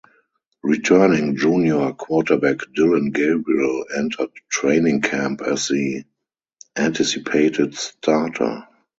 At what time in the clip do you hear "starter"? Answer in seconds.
7.75-8.63